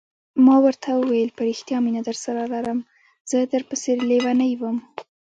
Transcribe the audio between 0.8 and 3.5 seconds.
وویل: په رښتیا مینه درسره لرم، زه